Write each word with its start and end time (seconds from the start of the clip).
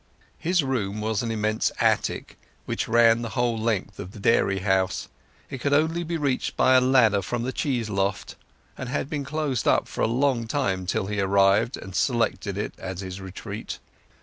His 0.39 0.63
room 0.63 0.99
was 0.99 1.21
an 1.21 1.29
immense 1.29 1.71
attic 1.79 2.35
which 2.65 2.87
ran 2.87 3.21
the 3.21 3.29
whole 3.37 3.55
length 3.55 3.99
of 3.99 4.13
the 4.13 4.19
dairy 4.19 4.61
house. 4.61 5.07
It 5.51 5.61
could 5.61 5.73
only 5.73 6.01
be 6.03 6.17
reached 6.17 6.57
by 6.57 6.73
a 6.73 6.81
ladder 6.81 7.21
from 7.21 7.43
the 7.43 7.53
cheese 7.53 7.87
loft, 7.87 8.35
and 8.79 8.89
had 8.89 9.11
been 9.11 9.23
closed 9.23 9.67
up 9.67 9.87
for 9.87 10.01
a 10.01 10.07
long 10.07 10.47
time 10.47 10.87
till 10.87 11.05
he 11.05 11.19
arrived 11.21 11.77
and 11.77 11.93
selected 11.93 12.57
it 12.57 12.73
as 12.79 13.01
his 13.01 13.21
retreat. 13.21 13.77